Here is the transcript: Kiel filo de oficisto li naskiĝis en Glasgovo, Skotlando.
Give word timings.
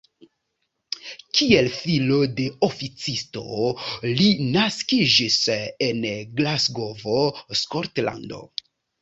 Kiel 1.39 1.67
filo 1.73 2.17
de 2.39 2.45
oficisto 2.67 3.43
li 4.21 4.31
naskiĝis 4.57 5.37
en 5.91 6.03
Glasgovo, 6.41 7.21
Skotlando. 7.63 8.43